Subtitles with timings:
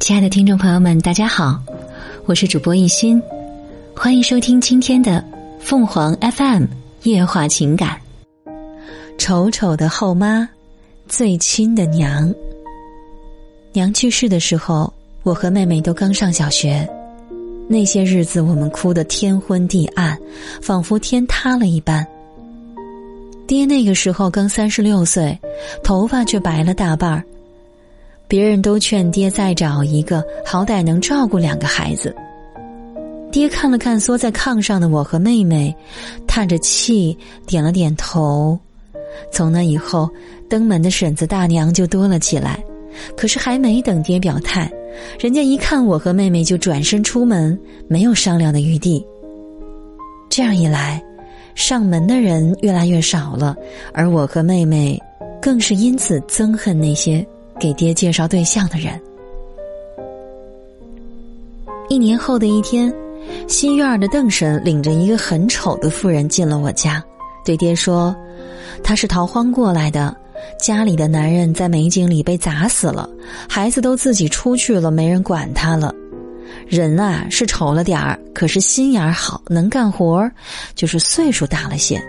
[0.00, 1.62] 亲爱的听众朋友们，大家好，
[2.26, 3.22] 我是主播一心，
[3.96, 5.24] 欢迎收听今天的
[5.58, 6.64] 凤凰 FM
[7.04, 7.98] 夜话情感。
[9.16, 10.46] 丑丑的后妈，
[11.08, 12.32] 最亲的娘。
[13.72, 16.86] 娘去世的时候，我和妹妹都刚上小学，
[17.66, 20.18] 那些日子我们哭得天昏地暗，
[20.60, 22.06] 仿佛天塌了一般。
[23.46, 25.38] 爹那个时候刚三十六岁，
[25.82, 27.24] 头发却白了大半儿。
[28.26, 32.14] 别人都劝爹再找一个，好歹能照顾两个孩子。
[33.30, 35.74] 爹看了看缩在炕上的我和妹妹，
[36.26, 37.16] 叹着气，
[37.46, 38.58] 点了点头。
[39.32, 40.08] 从那以后，
[40.48, 42.62] 登门的婶子大娘就多了起来。
[43.16, 44.70] 可是还没等爹表态，
[45.18, 49.04] 人家一看我和妹妹就转身出门，没有商量的余地。
[50.30, 51.02] 这样一来，
[51.56, 53.56] 上门的人越来越少了，
[53.92, 54.96] 而我和妹妹，
[55.42, 57.26] 更是因此憎恨那些。
[57.58, 59.00] 给爹介绍对象的人。
[61.88, 62.92] 一年后的一天，
[63.46, 67.02] 西院的邓婶领着一个很丑的妇人进了我家，
[67.44, 68.14] 对爹说
[68.82, 70.16] ：“他是逃荒过来的，
[70.58, 73.08] 家里的男人在美景里被砸死了，
[73.48, 75.94] 孩子都自己出去了，没人管他了。
[76.66, 80.32] 人啊是丑了点儿，可是心眼好，能干活儿
[80.74, 82.02] 就是岁数大了些。”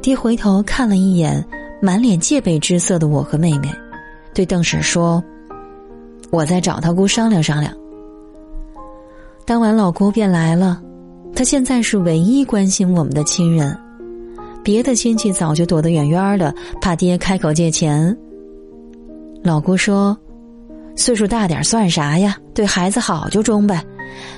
[0.00, 1.44] 爹回头看了一眼。
[1.82, 3.68] 满脸戒备之色的我和妹妹，
[4.34, 5.22] 对邓婶说
[6.30, 7.72] ：“我再找他姑商量商量。”
[9.46, 10.82] 当晚老姑便来了，
[11.34, 13.78] 她现在是唯一关心我们的亲人，
[14.62, 18.16] 别的亲戚早就躲得远远的，怕爹开口借钱。
[19.42, 20.16] 老姑说
[20.96, 22.36] ：“岁数大点算啥呀？
[22.54, 23.84] 对孩子好就中呗。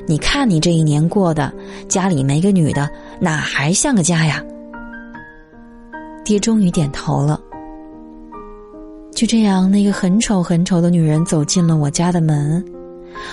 [0.07, 1.53] 你看你这一年过的，
[1.89, 4.43] 家里没个女的，哪还像个家呀？”
[6.25, 7.41] 爹终于点头了。
[9.17, 12.63] 就这样，那个很丑很丑的女人走进了我家的门。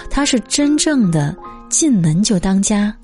[0.09, 1.35] 她是真正的
[1.69, 2.95] 进门就当家，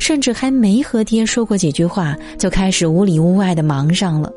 [0.00, 4.32] 甚至还没和爹说过几句话，就开始屋里屋外的忙上了。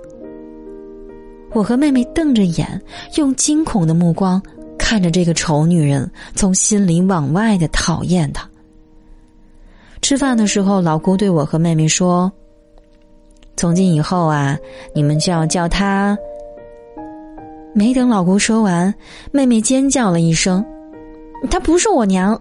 [1.52, 2.80] 我和妹妹瞪着眼，
[3.18, 4.40] 用惊恐的目光
[4.78, 8.47] 看着这个丑女人，从心里往外的讨厌她。
[10.00, 12.31] 吃饭的时候，老姑对我和妹妹说。
[13.58, 14.56] 从今以后啊，
[14.94, 16.16] 你们就要叫她。
[17.79, 18.94] 没等老公说完，
[19.31, 20.62] 妹妹尖叫了一声
[21.50, 22.40] ：“她不是我娘。”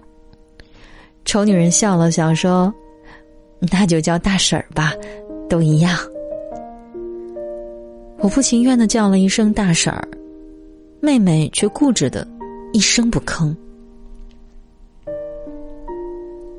[1.24, 2.74] 丑女人笑了笑说
[3.70, 4.92] ：“那就叫大婶儿吧，
[5.48, 5.96] 都一样。”
[8.18, 10.08] 我不情愿的叫了一声大婶儿，
[11.00, 12.26] 妹妹却固执的
[12.72, 13.54] 一声不吭。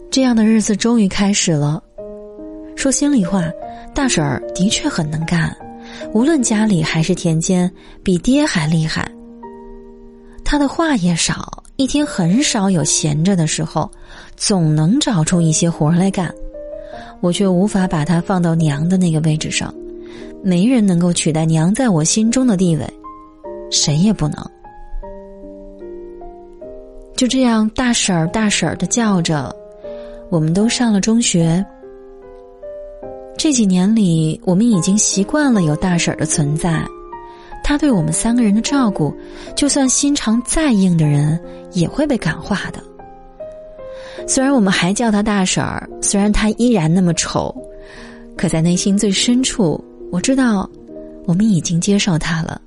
[0.09, 1.83] 这样的日子终于开始了。
[2.77, 3.43] 说心里话。
[3.93, 5.53] 大婶儿的确很能干，
[6.13, 7.71] 无论家里还是田间，
[8.03, 9.09] 比爹还厉害。
[10.43, 13.89] 他的话也少，一天很少有闲着的时候，
[14.35, 16.33] 总能找出一些活来干。
[17.21, 19.73] 我却无法把他放到娘的那个位置上，
[20.43, 22.83] 没人能够取代娘在我心中的地位，
[23.69, 24.37] 谁也不能。
[27.15, 29.55] 就这样，大婶儿大婶儿的叫着，
[30.29, 31.63] 我们都上了中学。
[33.41, 36.85] 这几年里，我们已经习惯了有大婶儿的存在，
[37.63, 39.15] 她对我们三个人的照顾，
[39.55, 41.41] 就算心肠再硬的人
[41.71, 42.83] 也会被感化的。
[44.27, 47.55] 虽然我们还叫她大婶儿，虽然她依然那么丑，
[48.35, 50.69] 可在内心最深处，我知道，
[51.25, 52.59] 我们已经接受她了。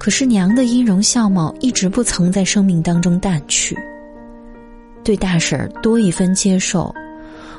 [0.00, 3.76] 可是娘的音容笑貌一直不曾在生命当中淡去，
[5.04, 6.90] 对大婶儿多一分接受，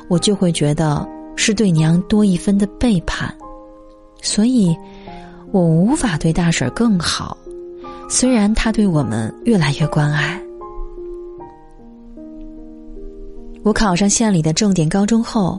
[0.08, 1.08] 我就会觉得。
[1.42, 3.34] 是对娘多一分的背叛，
[4.22, 4.76] 所以，
[5.54, 7.38] 我无法对大婶更好。
[8.10, 10.38] 虽然她对我们越来越关爱。
[13.64, 15.58] 我考上县里的重点高中后，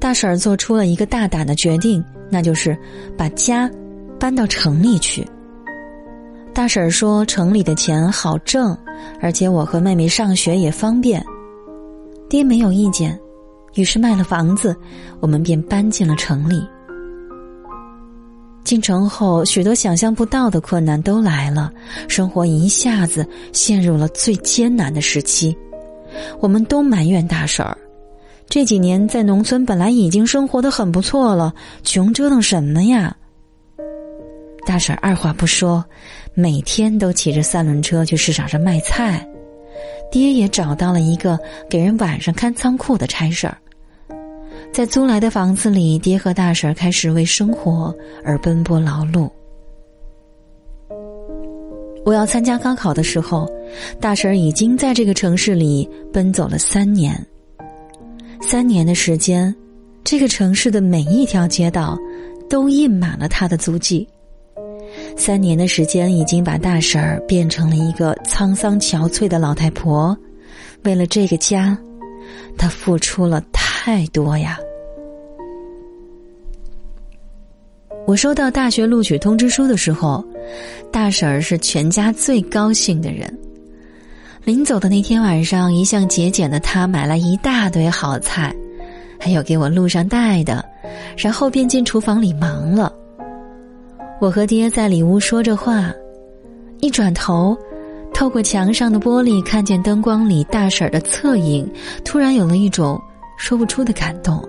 [0.00, 2.76] 大婶做出了一个大胆的决定，那就是
[3.16, 3.70] 把家
[4.18, 5.24] 搬到城里去。
[6.52, 8.76] 大婶说：“城里的钱好挣，
[9.20, 11.24] 而且我和妹妹上学也方便。”
[12.28, 13.16] 爹没有意见。
[13.74, 14.76] 于是卖了房子，
[15.20, 16.62] 我们便搬进了城里。
[18.62, 21.72] 进城后，许多想象不到的困难都来了，
[22.08, 25.56] 生活一下子陷入了最艰难的时期。
[26.40, 27.76] 我们都埋怨大婶儿，
[28.48, 31.52] 这几年在农村本来已经生活的很不错了，
[31.82, 33.16] 穷折腾什么呀？
[34.66, 35.84] 大婶儿二话不说，
[36.34, 39.26] 每天都骑着三轮车去市场上卖菜。
[40.10, 41.38] 爹也找到了一个
[41.68, 43.56] 给人晚上看仓库的差事儿，
[44.72, 47.94] 在租来的房子里，爹和大婶开始为生活
[48.24, 49.30] 而奔波劳碌。
[52.04, 53.48] 我要参加高考的时候，
[54.00, 57.14] 大婶已经在这个城市里奔走了三年。
[58.40, 59.54] 三年的时间，
[60.02, 61.96] 这个城市的每一条街道
[62.48, 64.08] 都印满了他的足迹。
[65.20, 70.16] 三年的时间已经把大婶儿变成了一个沧桑憔悴的老太婆。
[70.82, 71.76] 为了这个家，
[72.56, 74.58] 她付出了太多呀。
[78.06, 80.24] 我收到大学录取通知书的时候，
[80.90, 83.38] 大婶儿是全家最高兴的人。
[84.42, 88.56] 临走的那天晚上，一向节俭的她买了一大堆好菜，
[89.18, 90.64] 还有给我路上带的，
[91.14, 92.90] 然后便进厨房里忙了。
[94.20, 95.90] 我和爹在里屋说着话，
[96.80, 97.56] 一转头，
[98.12, 101.66] 透过墙上的玻璃看见灯光里大婶儿的侧影，
[102.04, 103.00] 突然有了一种
[103.38, 104.46] 说不出的感动。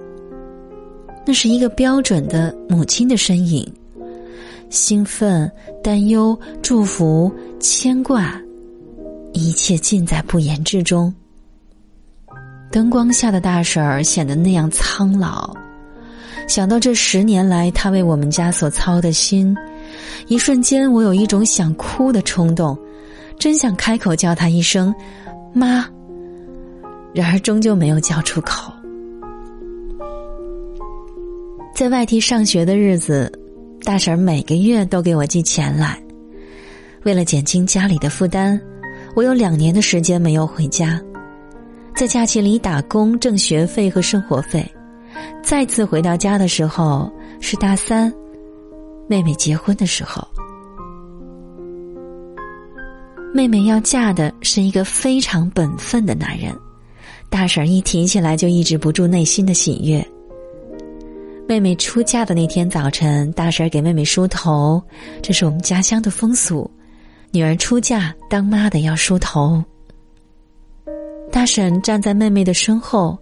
[1.25, 3.65] 那是一个标准的母亲的身影，
[4.69, 5.50] 兴奋、
[5.81, 8.38] 担忧、祝福、牵挂，
[9.31, 11.13] 一切尽在不言之中。
[12.69, 15.56] 灯光下的大婶儿显得那样苍老，
[16.47, 19.55] 想到这十年来他为我们家所操的心，
[20.27, 22.77] 一瞬间我有一种想哭的冲动，
[23.39, 24.93] 真想开口叫他一声
[25.53, 25.88] “妈”，
[27.13, 28.71] 然而终究没有叫出口。
[31.73, 33.31] 在外地上学的日子，
[33.83, 35.97] 大婶每个月都给我寄钱来。
[37.03, 38.59] 为了减轻家里的负担，
[39.15, 41.01] 我有两年的时间没有回家，
[41.95, 44.69] 在假期里打工挣学费和生活费。
[45.43, 48.13] 再次回到家的时候是大三，
[49.07, 50.27] 妹妹结婚的时候。
[53.33, 56.53] 妹妹要嫁的是一个非常本分的男人，
[57.29, 60.05] 大婶一提起来就抑制不住内心的喜悦。
[61.47, 64.81] 妹妹出嫁的那天早晨，大婶给妹妹梳头，
[65.21, 66.69] 这是我们家乡的风俗。
[67.31, 69.63] 女儿出嫁，当妈的要梳头。
[71.31, 73.17] 大婶站在妹妹的身后，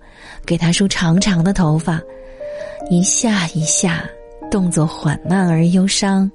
[0.46, 2.02] 给她梳长长的头发，
[2.90, 4.04] 一下一下，
[4.50, 6.30] 动作缓慢而忧伤，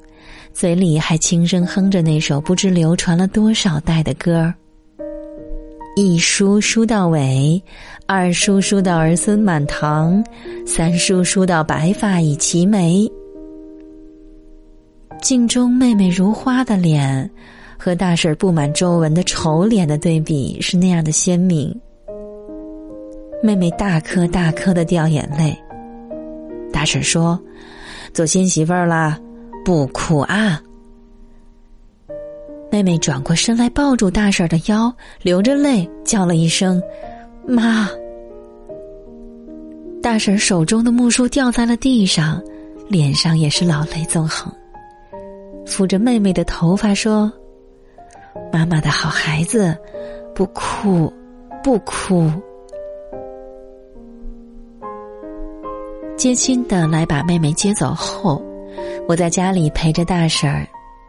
[0.53, 4.55] 嘴里还轻声哼着那首不知流传了多少代的歌儿。
[5.97, 7.63] 一梳梳到尾，
[8.07, 10.25] 二梳梳到儿孙满堂，
[10.67, 13.09] 三梳梳到白发已齐眉。
[15.23, 17.31] 镜中妹妹如花的脸，
[17.85, 21.79] 和大婶布满皱纹的丑脸的对比是那样的鲜明。
[23.43, 25.55] 妹妹大颗大颗的掉眼泪。
[26.73, 27.39] 大婶说
[28.15, 29.21] ：“做新媳妇儿啦，
[29.67, 30.59] 不哭啊。”
[32.73, 34.91] 妹妹转过身来，抱住大婶的腰，
[35.21, 36.83] 流着泪叫了一声
[37.47, 37.91] ：“妈。”
[40.03, 42.43] 大婶手中的木梳掉在了地上，
[42.89, 44.51] 脸上也是老泪纵横，
[45.67, 47.31] 抚着妹妹的头发说
[48.53, 49.77] ：“妈妈的好孩子，
[50.35, 51.13] 不哭，
[51.63, 52.31] 不哭。”
[56.17, 58.43] 接亲的来把妹妹接走后，
[59.09, 60.67] 我在家里陪着大婶儿，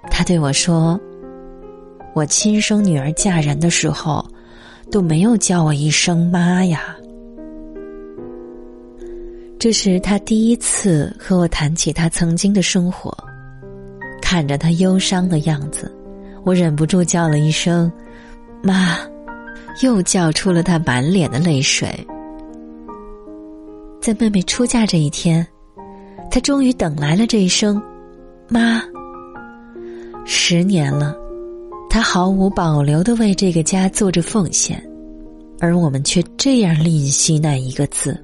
[0.10, 1.00] 她对我说。
[2.14, 4.26] 我亲生女儿嫁人的时候，
[4.90, 6.96] 都没有叫我一声妈呀。
[9.60, 13.12] 这是他第一次和我谈起他曾经的生活，
[14.22, 15.94] 看着他忧伤的样子，
[16.46, 17.92] 我忍不住叫了一声
[18.62, 18.98] “妈”，
[19.82, 21.90] 又叫出了他满脸的泪水。
[24.00, 25.46] 在妹妹出嫁这一天，
[26.30, 27.82] 他终于等来了这一声
[28.48, 28.82] “妈”。
[30.24, 31.16] 十年了。
[31.88, 34.84] 他毫无保留的为这个家做着奉献，
[35.62, 38.22] 而我们却这样吝惜那一个字。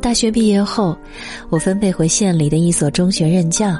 [0.00, 0.96] 大学毕业后，
[1.50, 3.76] 我分配回县里的一所中学任教。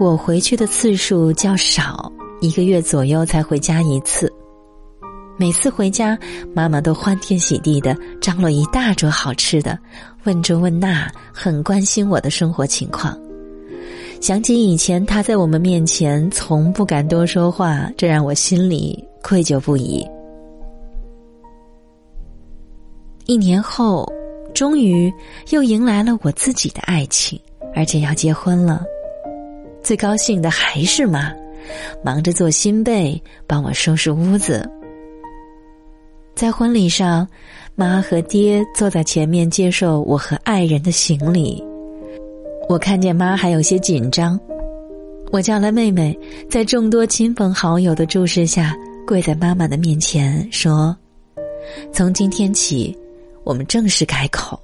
[0.00, 4.32] 我回去的次数较少，一个月左右才回家一次。
[5.36, 6.16] 每次回家，
[6.54, 9.76] 妈妈都欢天喜地的张罗一大桌好吃的，
[10.22, 13.18] 问这问那，很关心我的生活情况。
[14.20, 20.06] 想起以前他在我们面前从不敢多说话，这让我心里愧疚不已。
[23.26, 24.08] 一年后，
[24.54, 25.12] 终于
[25.50, 27.38] 又迎来了我自己的爱情，
[27.74, 28.84] 而且要结婚了。
[29.88, 31.32] 最高兴的还是妈，
[32.04, 34.68] 忙着做新被，帮我收拾屋子。
[36.34, 37.26] 在婚礼上，
[37.74, 41.64] 妈和爹坐在前面接受我和爱人的行礼。
[42.68, 44.38] 我看见妈还有些紧张，
[45.32, 46.14] 我叫来妹妹，
[46.50, 48.76] 在众多亲朋好友的注视下，
[49.06, 50.94] 跪在妈妈的面前说
[51.94, 52.94] ：“从今天起，
[53.42, 54.60] 我们正式改口，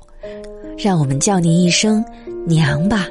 [0.76, 2.04] 让我们叫您一声
[2.44, 3.08] 娘吧。”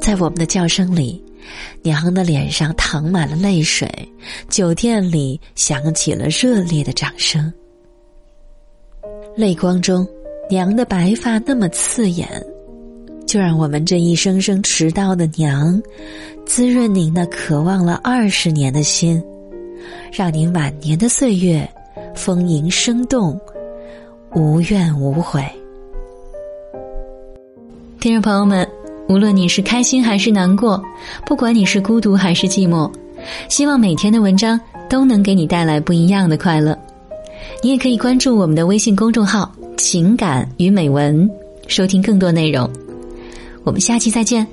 [0.00, 1.22] 在我们的叫声里，
[1.82, 3.86] 娘的脸上淌满了泪水，
[4.48, 7.52] 酒店里响起了热烈的掌声。
[9.36, 10.06] 泪光中，
[10.48, 12.26] 娘的白发那么刺眼，
[13.26, 15.80] 就让我们这一声声迟到的娘，
[16.46, 19.22] 滋润您那渴望了二十年的心，
[20.10, 21.68] 让您晚年的岁月
[22.14, 23.38] 丰盈生动，
[24.34, 25.44] 无怨无悔。
[28.00, 28.79] 听众朋友们。
[29.10, 30.80] 无论你是开心还是难过，
[31.26, 32.88] 不管你是孤独还是寂寞，
[33.48, 36.78] 希望每天的文章都能给你带来不一样的快乐。
[37.60, 41.28] 你也可以关注我们的微信公众号“情感与美文”，
[41.66, 42.70] 收听更多内容。
[43.64, 44.46] 我们下期再见。